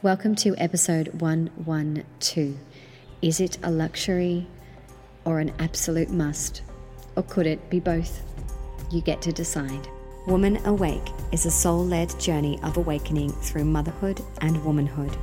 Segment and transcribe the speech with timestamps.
[0.00, 2.54] Welcome to episode 112.
[3.20, 4.46] Is it a luxury
[5.24, 6.62] or an absolute must?
[7.16, 8.22] Or could it be both?
[8.92, 9.88] You get to decide.
[10.28, 15.16] Woman Awake is a soul led journey of awakening through motherhood and womanhood.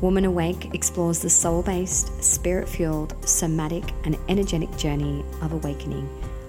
[0.00, 6.08] Woman Awake explores the soul based, spirit fueled, somatic, and energetic journey of awakening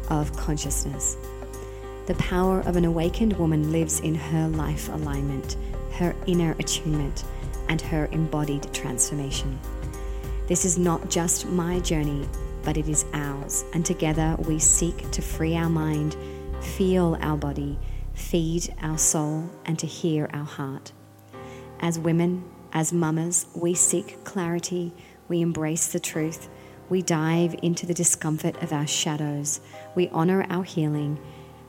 [0.10, 1.18] of consciousness.
[2.06, 5.58] The power of an awakened woman lives in her life alignment,
[5.92, 7.26] her inner attunement,
[7.70, 9.60] and her embodied transformation.
[10.48, 12.28] This is not just my journey,
[12.64, 16.16] but it is ours, and together we seek to free our mind,
[16.62, 17.78] feel our body,
[18.14, 20.92] feed our soul, and to hear our heart.
[21.80, 24.94] As women, as mamas, we seek clarity,
[25.28, 26.50] we embrace the truth,
[26.90, 29.62] we dive into the discomfort of our shadows,
[29.96, 31.20] we honor our healing,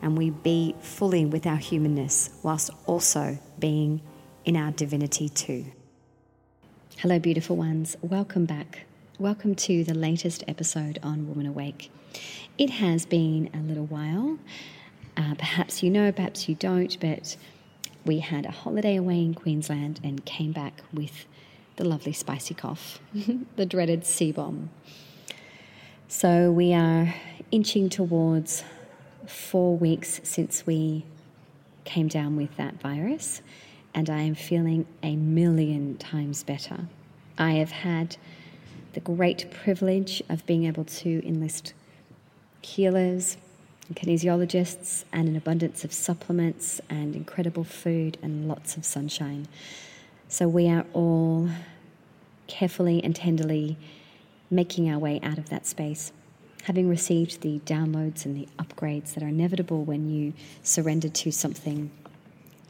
[0.03, 4.03] and we be fully with our humanness whilst also being
[4.45, 5.65] in our divinity too.
[6.99, 7.97] Hello, beautiful ones.
[8.01, 8.87] Welcome back.
[9.19, 11.91] Welcome to the latest episode on Woman Awake.
[12.57, 14.39] It has been a little while.
[15.15, 17.37] Uh, perhaps you know, perhaps you don't, but
[18.07, 21.27] we had a holiday away in Queensland and came back with
[21.77, 23.01] the lovely spicy cough,
[23.57, 24.71] the dreaded C bomb.
[26.09, 27.15] So we are
[27.51, 28.65] inching towards
[29.27, 31.05] four weeks since we
[31.85, 33.43] came down with that virus,
[33.95, 36.87] and I am feeling a million times better.
[37.39, 38.17] I have had
[38.93, 41.73] the great privilege of being able to enlist
[42.63, 43.37] healers,
[43.89, 49.47] and kinesiologists, and an abundance of supplements and incredible food and lots of sunshine.
[50.29, 51.49] So we are all
[52.47, 53.77] carefully and tenderly
[54.51, 56.13] making our way out of that space
[56.65, 61.91] having received the downloads and the upgrades that are inevitable when you surrender to something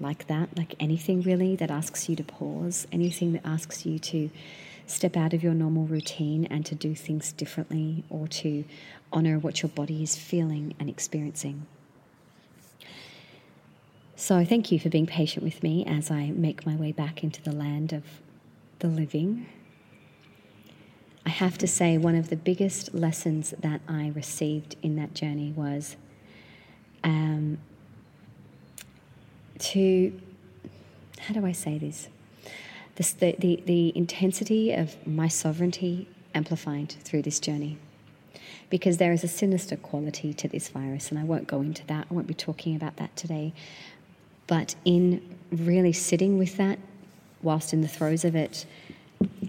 [0.00, 4.30] like that, like anything really that asks you to pause, anything that asks you to
[4.86, 8.64] step out of your normal routine and to do things differently or to
[9.12, 11.66] honor what your body is feeling and experiencing.
[14.16, 17.42] So, thank you for being patient with me as I make my way back into
[17.42, 18.04] the land of
[18.78, 19.46] the living
[21.26, 25.52] I have to say, one of the biggest lessons that I received in that journey
[25.56, 25.96] was
[27.02, 27.58] um,
[29.72, 30.20] to,
[31.20, 32.08] how do I say this?
[32.96, 37.78] The, the, the intensity of my sovereignty amplified through this journey.
[38.70, 42.06] Because there is a sinister quality to this virus, and I won't go into that.
[42.10, 43.52] I won't be talking about that today.
[44.46, 46.78] But in really sitting with that,
[47.42, 48.66] whilst in the throes of it,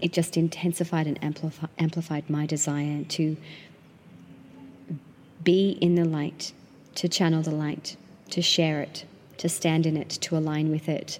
[0.00, 3.36] it just intensified and amplifi- amplified my desire to
[5.42, 6.52] be in the light,
[6.96, 7.96] to channel the light,
[8.30, 9.04] to share it,
[9.38, 11.18] to stand in it, to align with it,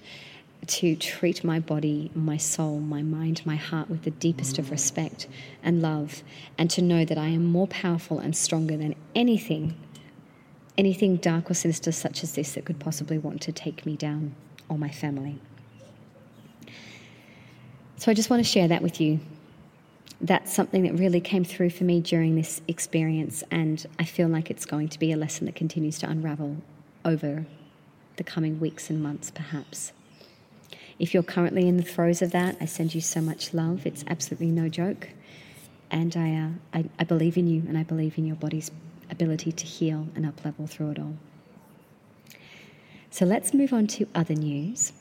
[0.66, 5.28] to treat my body, my soul, my mind, my heart with the deepest of respect
[5.62, 6.22] and love,
[6.58, 9.76] and to know that I am more powerful and stronger than anything,
[10.76, 14.34] anything dark or sinister such as this that could possibly want to take me down
[14.68, 15.38] or my family.
[17.96, 19.20] So I just want to share that with you.
[20.20, 24.50] That's something that really came through for me during this experience, and I feel like
[24.50, 26.56] it's going to be a lesson that continues to unravel
[27.04, 27.46] over
[28.16, 29.92] the coming weeks and months, perhaps.
[30.98, 33.86] If you're currently in the throes of that, I send you so much love.
[33.86, 35.10] It's absolutely no joke.
[35.90, 38.70] And I, uh, I, I believe in you and I believe in your body's
[39.10, 41.16] ability to heal and up level through it all.
[43.10, 44.92] So let's move on to other news.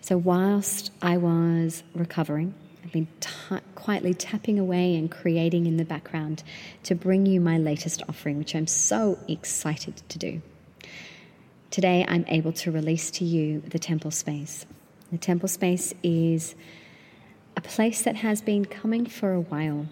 [0.00, 2.52] So, whilst I was recovering,
[2.84, 6.42] I've been t- quietly tapping away and creating in the background
[6.82, 10.42] to bring you my latest offering, which I'm so excited to do.
[11.74, 14.64] Today, I'm able to release to you the temple space.
[15.10, 16.54] The temple space is
[17.56, 19.86] a place that has been coming for a while.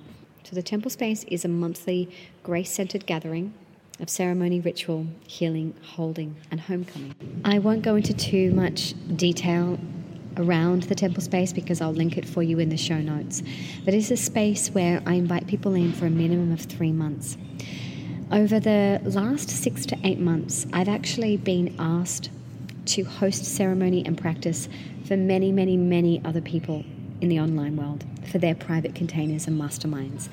[0.44, 2.08] So, the temple space is a monthly
[2.44, 3.52] grace centered gathering
[3.98, 7.16] of ceremony, ritual, healing, holding, and homecoming.
[7.44, 9.76] I won't go into too much detail
[10.36, 13.42] around the temple space because I'll link it for you in the show notes.
[13.84, 17.36] But it's a space where I invite people in for a minimum of three months.
[18.32, 22.30] Over the last six to eight months, I've actually been asked
[22.86, 24.70] to host ceremony and practice
[25.04, 26.82] for many, many, many other people
[27.20, 30.30] in the online world for their private containers and masterminds.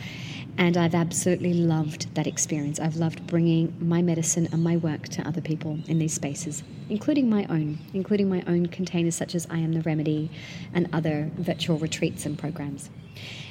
[0.58, 2.80] And I've absolutely loved that experience.
[2.80, 7.30] I've loved bringing my medicine and my work to other people in these spaces, including
[7.30, 10.32] my own, including my own containers such as I Am the Remedy
[10.74, 12.90] and other virtual retreats and programs.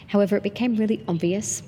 [0.06, 1.62] However, it became really obvious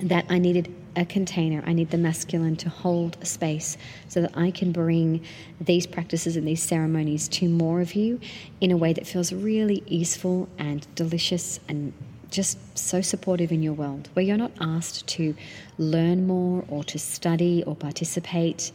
[0.00, 1.62] that I needed a container.
[1.66, 3.76] I need the masculine to hold a space
[4.08, 5.24] so that I can bring
[5.60, 8.20] these practices and these ceremonies to more of you
[8.60, 11.92] in a way that feels really easeful and delicious and
[12.30, 15.34] just so supportive in your world, where you're not asked to
[15.78, 18.72] learn more or to study or participate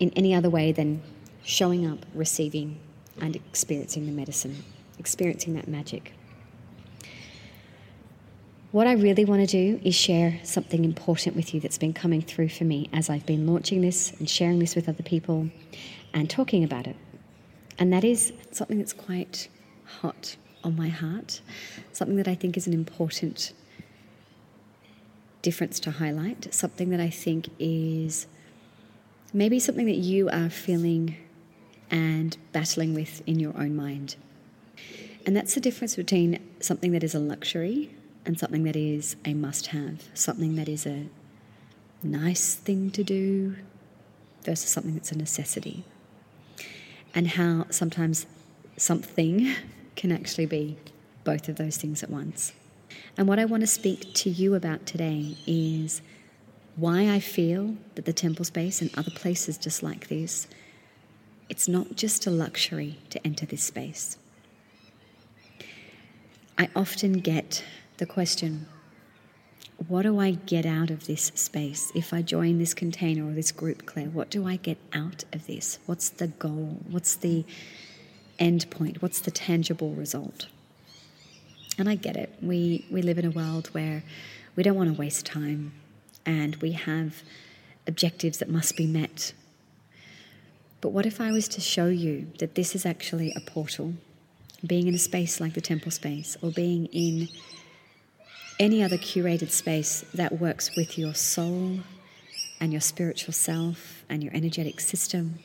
[0.00, 1.00] in any other way than
[1.44, 2.78] showing up, receiving,
[3.20, 4.64] and experiencing the medicine,
[4.98, 6.12] experiencing that magic.
[8.76, 12.20] What I really want to do is share something important with you that's been coming
[12.20, 15.48] through for me as I've been launching this and sharing this with other people
[16.12, 16.94] and talking about it.
[17.78, 19.48] And that is something that's quite
[20.02, 21.40] hot on my heart,
[21.90, 23.54] something that I think is an important
[25.40, 28.26] difference to highlight, something that I think is
[29.32, 31.16] maybe something that you are feeling
[31.90, 34.16] and battling with in your own mind.
[35.24, 37.96] And that's the difference between something that is a luxury
[38.26, 41.06] and something that is a must have, something that is a
[42.02, 43.56] nice thing to do
[44.42, 45.84] versus something that's a necessity.
[47.14, 48.26] And how sometimes
[48.76, 49.54] something
[49.96, 50.76] can actually be
[51.24, 52.52] both of those things at once.
[53.16, 56.02] And what I want to speak to you about today is
[56.76, 60.46] why I feel that the temple space and other places just like this,
[61.48, 64.18] it's not just a luxury to enter this space.
[66.58, 67.64] I often get
[67.98, 68.66] the question
[69.88, 71.92] what do I get out of this space?
[71.94, 75.46] If I join this container or this group, Claire, what do I get out of
[75.46, 75.78] this?
[75.84, 76.80] What's the goal?
[76.88, 77.44] What's the
[78.38, 79.02] end point?
[79.02, 80.46] What's the tangible result?
[81.78, 82.34] And I get it.
[82.40, 84.02] We, we live in a world where
[84.56, 85.72] we don't want to waste time
[86.24, 87.22] and we have
[87.86, 89.34] objectives that must be met.
[90.80, 93.94] But what if I was to show you that this is actually a portal?
[94.66, 97.28] Being in a space like the temple space or being in
[98.58, 101.80] any other curated space that works with your soul
[102.58, 105.38] and your spiritual self and your energetic system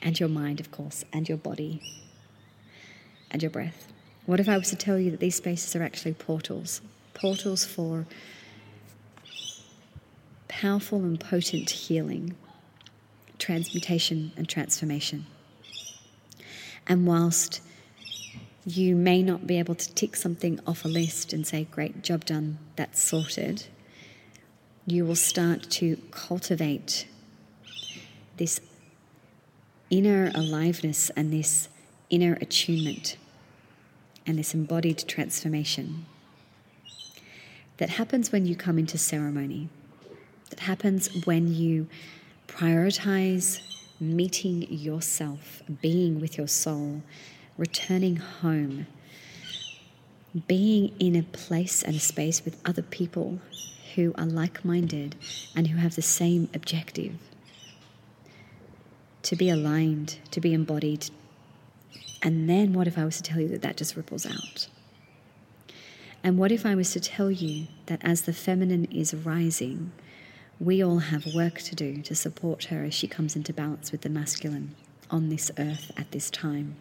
[0.00, 1.82] and your mind, of course, and your body
[3.30, 3.92] and your breath.
[4.26, 6.80] What if I was to tell you that these spaces are actually portals?
[7.14, 8.06] Portals for
[10.48, 12.36] powerful and potent healing,
[13.38, 15.26] transmutation, and transformation.
[16.86, 17.60] And whilst
[18.76, 22.24] you may not be able to tick something off a list and say, Great, job
[22.24, 23.66] done, that's sorted.
[24.86, 27.06] You will start to cultivate
[28.36, 28.60] this
[29.90, 31.68] inner aliveness and this
[32.08, 33.16] inner attunement
[34.26, 36.06] and this embodied transformation
[37.76, 39.68] that happens when you come into ceremony,
[40.50, 41.88] that happens when you
[42.46, 43.60] prioritize
[43.98, 47.02] meeting yourself, being with your soul
[47.56, 48.86] returning home,
[50.46, 53.40] being in a place and a space with other people
[53.94, 55.16] who are like minded
[55.54, 57.14] and who have the same objective.
[59.24, 61.10] To be aligned, to be embodied.
[62.22, 64.68] And then what if I was to tell you that that just ripples out?
[66.22, 69.92] And what if I was to tell you that as the feminine is rising,
[70.58, 74.02] we all have work to do to support her as she comes into balance with
[74.02, 74.74] the masculine
[75.10, 76.76] on this earth at this time?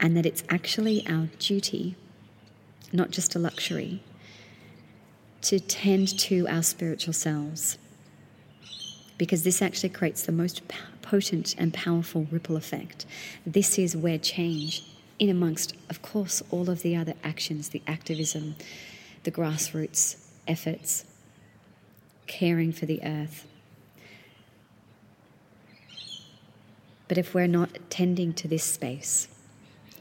[0.00, 1.96] And that it's actually our duty,
[2.92, 4.02] not just a luxury,
[5.42, 7.78] to tend to our spiritual selves.
[9.18, 10.62] Because this actually creates the most
[11.02, 13.06] potent and powerful ripple effect.
[13.46, 14.82] This is where change,
[15.18, 18.56] in amongst, of course, all of the other actions, the activism,
[19.22, 20.16] the grassroots
[20.48, 21.04] efforts,
[22.26, 23.46] caring for the earth.
[27.06, 29.28] But if we're not tending to this space,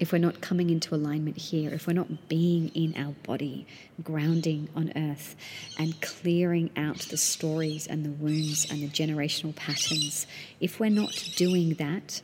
[0.03, 3.65] if we're not coming into alignment here, if we're not being in our body,
[4.03, 5.33] grounding on earth,
[5.79, 10.27] and clearing out the stories and the wounds and the generational patterns,
[10.59, 12.21] if we're not doing that,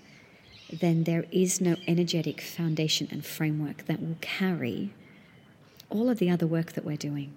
[0.73, 4.91] then there is no energetic foundation and framework that will carry
[5.89, 7.33] all of the other work that we're doing.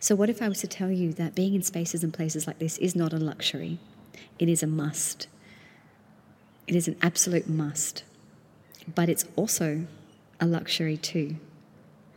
[0.00, 2.58] So, what if I was to tell you that being in spaces and places like
[2.58, 3.78] this is not a luxury?
[4.40, 5.28] It is a must.
[6.66, 8.02] It is an absolute must
[8.94, 9.86] but it's also
[10.40, 11.36] a luxury too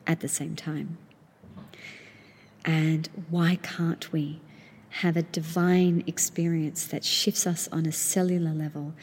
[0.07, 0.97] at the same time.
[2.63, 4.39] And why can't we
[4.89, 8.93] have a divine experience that shifts us on a cellular level,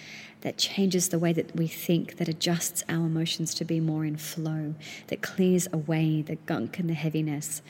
[0.42, 4.16] that changes the way that we think, that adjusts our emotions to be more in
[4.16, 4.74] flow,
[5.06, 7.62] that clears away the gunk and the heaviness,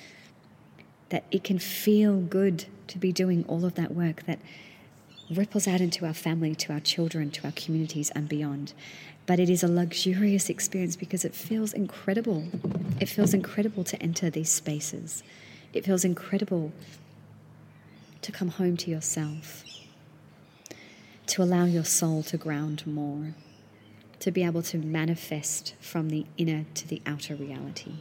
[1.11, 4.41] that it can feel good to be doing all of that work, that
[5.31, 8.73] ripples out into our family, to our children, to our communities, and beyond
[9.29, 12.49] but it is a luxurious experience because it feels incredible.
[12.99, 15.23] It feels incredible to enter these spaces.
[15.75, 16.73] It feels incredible
[18.23, 19.65] to come home to yourself,
[21.27, 23.35] to allow your soul to ground more,
[24.21, 27.97] to be able to manifest from the inner to the outer reality.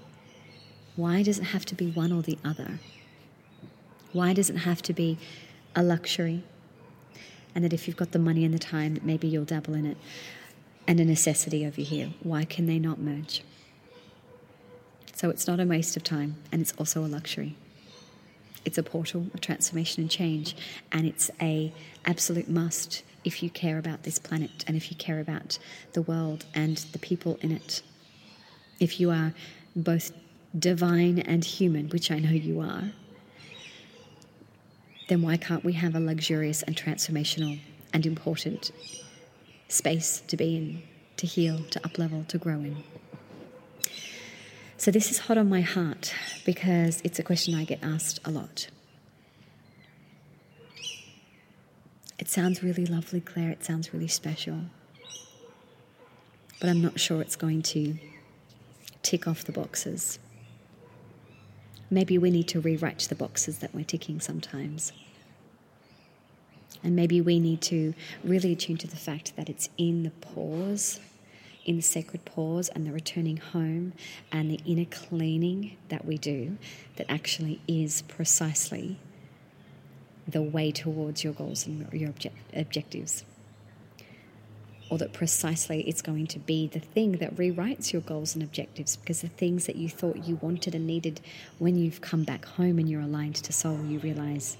[0.95, 2.79] Why does it have to be one or the other?
[4.13, 5.17] Why does it have to be
[5.75, 6.43] a luxury?
[7.57, 9.97] And that if you've got the money and the time, maybe you'll dabble in it,
[10.87, 12.11] and a necessity over here.
[12.21, 13.41] Why can they not merge?
[15.15, 17.55] So it's not a waste of time, and it's also a luxury.
[18.63, 20.55] It's a portal of transformation and change,
[20.91, 21.73] and it's a
[22.05, 25.57] absolute must if you care about this planet and if you care about
[25.93, 27.81] the world and the people in it.
[28.79, 29.33] If you are
[29.75, 30.11] both
[30.59, 32.91] divine and human, which I know you are,
[35.07, 37.59] then why can't we have a luxurious and transformational
[37.93, 38.71] and important
[39.69, 40.83] space to be in,
[41.17, 42.83] to heal, to uplevel, to grow in?
[44.77, 46.13] So, this is hot on my heart
[46.45, 48.67] because it's a question I get asked a lot.
[52.19, 53.51] It sounds really lovely, Claire.
[53.51, 54.61] It sounds really special.
[56.59, 57.97] But I'm not sure it's going to
[59.03, 60.19] tick off the boxes.
[61.89, 64.91] Maybe we need to rewrite the boxes that we're ticking sometimes.
[66.83, 70.99] And maybe we need to really attune to the fact that it's in the pause
[71.67, 73.93] in the sacred pause and the returning home
[74.31, 76.57] and the inner cleaning that we do
[76.95, 78.97] that actually is precisely
[80.25, 83.25] the way towards your goals and your object- objectives.
[84.89, 88.95] Or that precisely it's going to be the thing that rewrites your goals and objectives
[88.95, 91.19] because the things that you thought you wanted and needed
[91.59, 94.55] when you've come back home and you're aligned to soul, you realize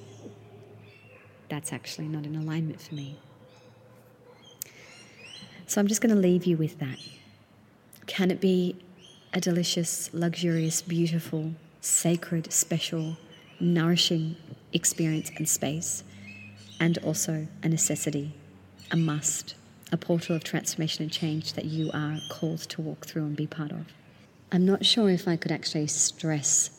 [1.50, 3.18] that's actually not in alignment for me.
[5.66, 6.98] So I'm just going to leave you with that.
[8.06, 8.76] Can it be
[9.34, 13.18] a delicious, luxurious, beautiful, sacred, special,
[13.60, 14.36] nourishing
[14.74, 16.04] experience and space,
[16.80, 18.34] and also a necessity,
[18.92, 19.56] a must,
[19.92, 23.48] a portal of transformation and change that you are called to walk through and be
[23.48, 23.86] part of?
[24.52, 26.70] I'm not sure if I could actually stress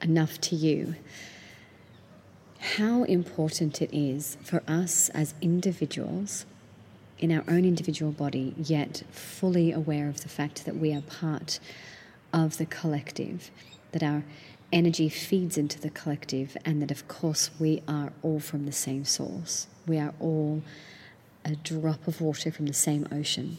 [0.00, 0.94] enough to you
[2.76, 6.44] how important it is for us as individuals
[7.18, 11.58] in our own individual body, yet fully aware of the fact that we are part
[12.32, 13.50] of the collective,
[13.92, 14.24] that our
[14.72, 19.04] energy feeds into the collective, and that, of course, we are all from the same
[19.04, 19.66] source.
[19.86, 20.62] We are all
[21.48, 23.58] a drop of water from the same ocean.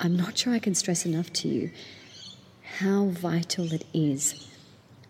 [0.00, 1.70] I'm not sure I can stress enough to you
[2.78, 4.48] how vital it is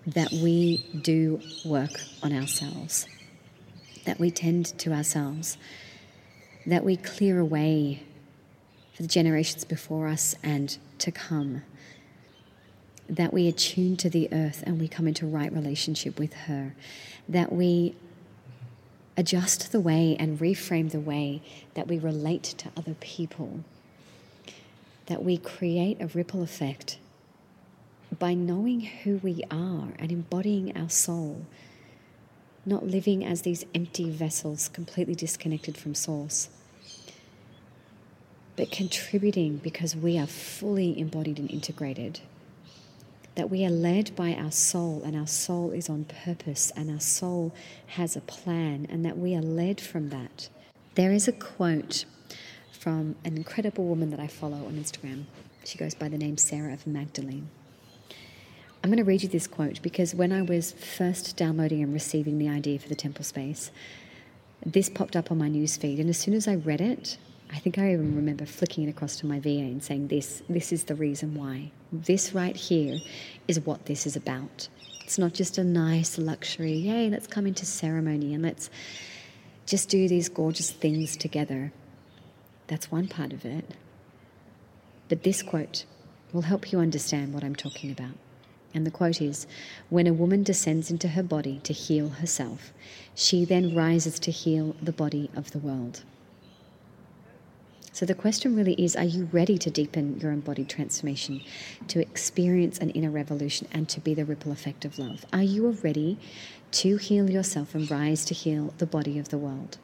[0.07, 3.07] that we do work on ourselves,
[4.07, 5.59] that we tend to ourselves
[6.69, 8.03] that we clear away
[8.95, 11.63] for the generations before us and to come.
[13.09, 16.75] That we attune to the earth and we come into right relationship with her.
[17.27, 17.97] That we
[19.19, 21.43] adjust the way and reframe the way
[21.75, 23.65] that we relate to other people.
[25.07, 26.99] That we create a ripple effect
[28.19, 31.45] by knowing who we are and embodying our soul,
[32.65, 36.49] not living as these empty vessels completely disconnected from Source
[38.59, 42.19] but contributing because we are fully embodied and integrated.
[43.39, 46.99] That we are led by our soul, and our soul is on purpose, and our
[46.99, 47.55] soul
[47.87, 50.49] has a plan, and that we are led from that.
[50.97, 52.05] There is a quote
[52.73, 55.27] from an incredible woman that I follow on Instagram.
[55.65, 57.49] She goes by the name Sarah of Magdalene.
[58.83, 62.39] I'm going to read you this quote because when I was first downloading and receiving
[62.39, 63.71] the idea for the temple space,
[64.67, 67.19] this popped up on my newsfeed, and as soon as I read it,
[67.51, 70.73] I think I even remember flicking it across to my VA and saying, This, this
[70.73, 71.71] is the reason why.
[71.91, 73.01] This right here
[73.47, 74.69] is what this is about.
[75.03, 78.69] It's not just a nice luxury, yay, let's come into ceremony and let's
[79.65, 81.73] just do these gorgeous things together.
[82.67, 83.65] That's one part of it.
[85.09, 85.87] But this quote
[86.33, 88.13] will help you understand what I'm talking about.
[88.75, 89.47] And the quote is
[89.89, 92.75] When a woman descends into her body to heal herself,
[93.15, 96.03] she then rises to heal the body of the world.
[97.93, 101.41] So the question really is are you ready to deepen your embodied transformation,
[101.89, 105.25] to experience an inner revolution, and to be the ripple effect of love?
[105.33, 106.19] Are you ready
[106.71, 109.79] to heal yourself and rise to heal the body of the world?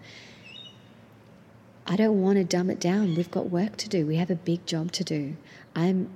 [1.86, 3.14] I don't want to dumb it down.
[3.14, 5.36] We've got work to do, we have a big job to do.
[5.74, 6.08] I'm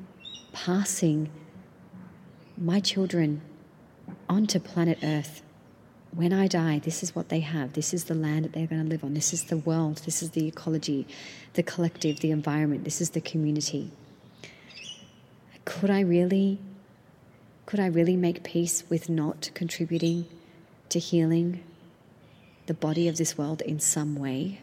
[0.52, 1.30] passing
[2.56, 3.42] my children
[4.28, 5.42] onto planet Earth
[6.10, 7.74] when I die, this is what they have.
[7.74, 9.14] This is the land that they're going to live on.
[9.14, 9.98] This is the world.
[10.04, 11.06] This is the ecology,
[11.54, 12.84] the collective, the environment.
[12.84, 13.90] This is the community.
[15.64, 16.58] Could I really,
[17.66, 20.26] could I really make peace with not contributing
[20.88, 21.62] to healing
[22.66, 24.60] the body of this world in some way?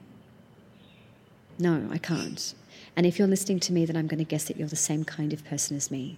[1.60, 2.54] No, I can't.
[2.96, 5.04] And if you're listening to me, then I'm going to guess that you're the same
[5.04, 6.18] kind of person as me.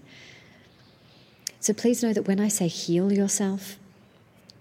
[1.60, 3.78] So please know that when I say heal yourself,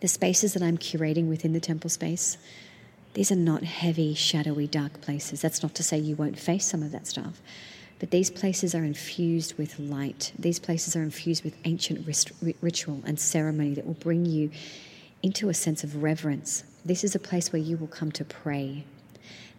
[0.06, 2.38] the spaces that I'm curating within the temple space,
[3.14, 5.40] these are not heavy, shadowy, dark places.
[5.40, 7.42] That's not to say you won't face some of that stuff.
[7.98, 10.32] But these places are infused with light.
[10.38, 12.06] These places are infused with ancient
[12.62, 14.52] ritual and ceremony that will bring you
[15.24, 16.62] into a sense of reverence.
[16.84, 18.84] This is a place where you will come to pray.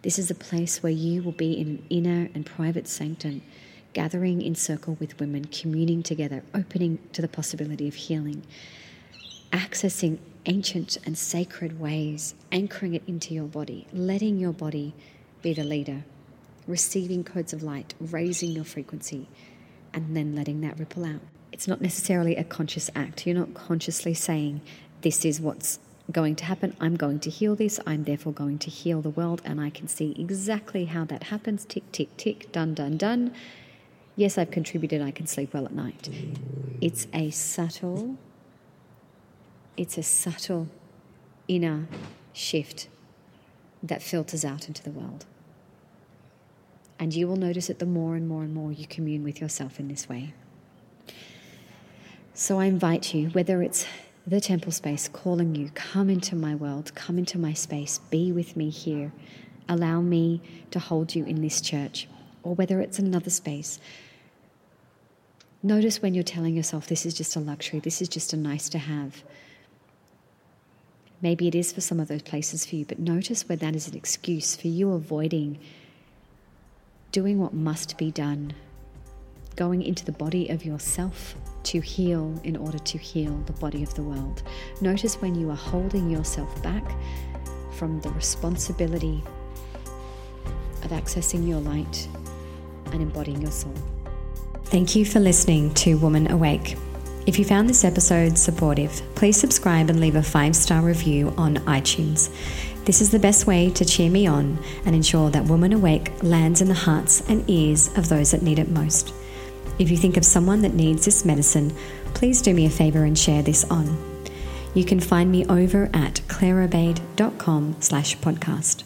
[0.00, 3.42] This is a place where you will be in an inner and private sanctum,
[3.92, 8.44] gathering in circle with women, communing together, opening to the possibility of healing,
[9.50, 14.94] accessing ancient and sacred ways, anchoring it into your body, letting your body
[15.42, 16.02] be the leader
[16.68, 19.26] receiving codes of light, raising your frequency,
[19.92, 21.20] and then letting that ripple out.
[21.50, 23.26] It's not necessarily a conscious act.
[23.26, 24.60] You're not consciously saying,
[25.00, 25.80] This is what's
[26.12, 26.76] going to happen.
[26.78, 27.80] I'm going to heal this.
[27.86, 29.40] I'm therefore going to heal the world.
[29.44, 31.64] And I can see exactly how that happens.
[31.64, 33.32] Tick, tick, tick, done, done, done.
[34.14, 35.00] Yes, I've contributed.
[35.00, 36.10] I can sleep well at night.
[36.80, 38.18] It's a subtle,
[39.78, 40.68] it's a subtle
[41.46, 41.86] inner
[42.32, 42.88] shift
[43.82, 45.24] that filters out into the world.
[46.98, 49.78] And you will notice it the more and more and more you commune with yourself
[49.78, 50.34] in this way.
[52.34, 53.86] So I invite you, whether it's
[54.26, 58.56] the temple space calling you, come into my world, come into my space, be with
[58.56, 59.12] me here,
[59.68, 60.40] allow me
[60.72, 62.08] to hold you in this church,
[62.42, 63.78] or whether it's another space.
[65.62, 68.68] Notice when you're telling yourself this is just a luxury, this is just a nice
[68.70, 69.22] to have.
[71.20, 73.88] Maybe it is for some of those places for you, but notice where that is
[73.88, 75.58] an excuse for you avoiding
[77.10, 78.52] doing what must be done,
[79.56, 81.34] going into the body of yourself
[81.64, 84.42] to heal in order to heal the body of the world.
[84.80, 86.84] Notice when you are holding yourself back
[87.72, 89.22] from the responsibility
[90.82, 92.08] of accessing your light
[92.92, 93.74] and embodying your soul.
[94.64, 96.76] Thank you for listening to Woman Awake.
[97.28, 101.56] If you found this episode supportive, please subscribe and leave a five star review on
[101.66, 102.30] iTunes.
[102.86, 106.62] This is the best way to cheer me on and ensure that Woman Awake lands
[106.62, 109.12] in the hearts and ears of those that need it most.
[109.78, 111.76] If you think of someone that needs this medicine,
[112.14, 114.24] please do me a favor and share this on.
[114.72, 118.84] You can find me over at claireobeid.com slash podcast.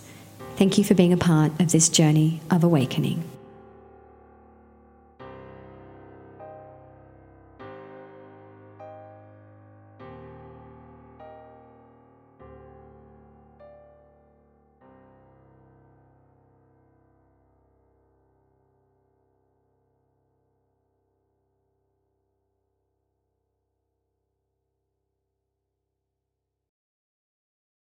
[0.57, 3.23] Thank you for being a part of this journey of awakening.